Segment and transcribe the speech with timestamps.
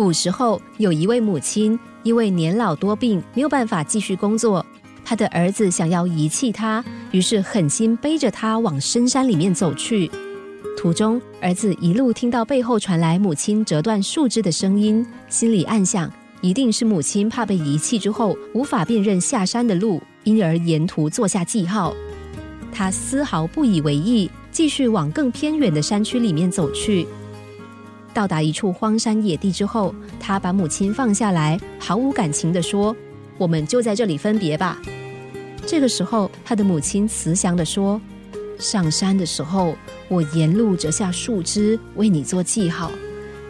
[0.00, 4.64] 古时候有一位母亲，因为年老多病，没有办法继续工作，
[5.04, 10.10] 她的儿子想要遗弃她，于是狠心背着她往深山里面走去。
[10.74, 16.10] 途中，儿子一路听到背后传来母亲折断树枝的声音，心里暗想，
[16.40, 21.94] 一定是母亲怕被遗弃之后无法辨认下山的路，因而沿途做下记号。
[22.72, 27.06] 他丝毫不以为意，继续往更偏远的山区里面走去。
[28.12, 32.94] 到达一处荒山野地之后，他把母亲放下来，毫无感情地说
[33.38, 34.78] ：“我们就在这里分别吧。”
[35.66, 38.00] 这个时候，他的母亲慈祥地说
[38.58, 39.76] ：“上山的时候，
[40.08, 42.90] 我沿路折下树枝为你做记号，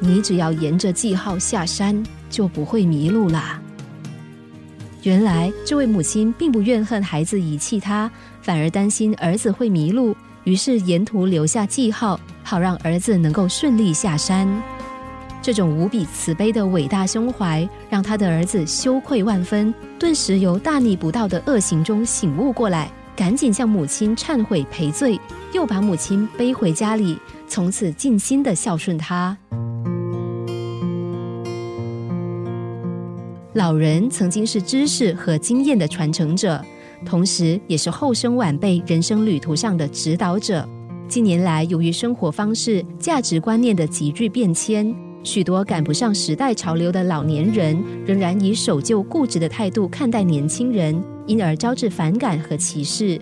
[0.00, 3.60] 你只要沿着记号下山，就不会迷路啦。”
[5.02, 8.10] 原来，这位母亲并不怨恨孩子遗弃他，
[8.42, 10.16] 反而担心儿子会迷路，
[10.46, 12.18] 于是沿途留下记号。
[12.48, 14.46] 好让儿子能够顺利下山，
[15.42, 25.20] 这种无比慈悲的伟大胸怀，让他的儿子羞愧万分，顿时由大逆不道的恶行中醒悟过来，赶紧向母亲忏悔赔罪，
[25.52, 29.36] 又把母亲背回家里，从此尽心的孝顺他。
[33.54, 36.64] 老人曾经是知识和经验的传承者，
[37.04, 40.66] 同时也是后生晚辈人生旅途上的指导者。
[41.08, 53.20] 近年来，由于生活方式、价值观念的急剧变迁，许多赶不上时代潮流的老年人，仍然以守旧固执的态度看待年轻人，因而招致反感和歧视。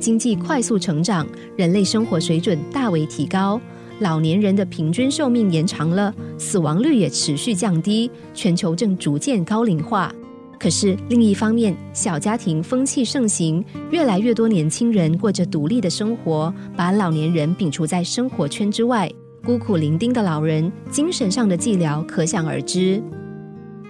[0.00, 3.60] 经济快速成长，人类生活水准大为提高，
[4.00, 10.12] 老年人的平均寿命延长了，死亡率也持续降低，全球正逐渐高龄化。
[10.58, 19.10] 可是另一方面，小家庭风气盛行，越来越多年轻人过着独立的生活，把老年人摒除在生活圈之外，
[19.44, 23.02] 孤苦伶仃的老人，精神上的寂寥可想而知。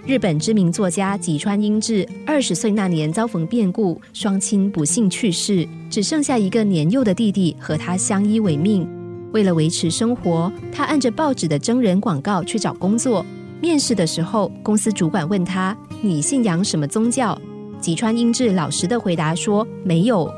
[0.04, 8.88] 日本知名作家吉川英治二十岁那年遭逢变故，双亲不幸去世，只剩下一个年幼的弟弟和他相依为命。
[9.32, 13.24] 为了维持生活，他按着报纸的征人广告去找工作。
[13.60, 17.38] 面试的时候，公司主管问他：“你信仰什么宗教？”
[17.80, 20.30] 吉川英治老实的回答说：“没有。”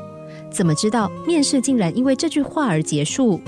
[0.51, 3.39] 怎么知道面试竟然因为这句话而结束？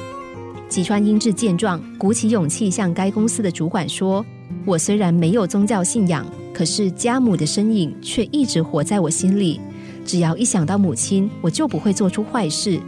[0.69, 4.25] 吉川英治见状，鼓起勇气向该公司的主管说
[4.66, 9.59] ：“我虽然没有宗教信仰，可是家母的身影却一直活在我心里。
[10.05, 12.79] 只要一想到母亲，我就不会做出坏事。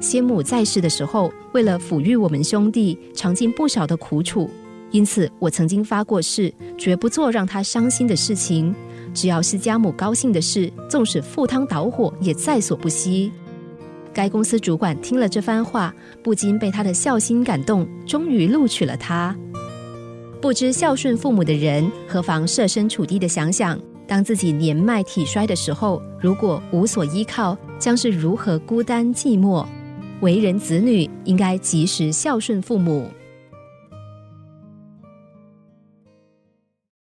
[0.00, 4.48] 先母在世的时候，为了抚育我们兄弟，尝尽不少的苦楚。”
[4.94, 8.72] 因此，我曾经发过誓，绝不做让他伤心的事情。
[9.12, 13.32] 只要是家母高兴的事，纵使赴汤蹈火，也在所不惜。
[14.12, 19.36] 该公司主管听了这番话，不禁被他的孝心感动，终于录取了他。
[20.40, 23.76] 不知孝顺父母的人，何妨设身处地的想想，
[24.06, 29.66] 当自己年迈体衰的时候，如果无所依靠，将是如何孤单寂寞？
[30.20, 33.08] 为人子女，应该及时孝顺父母。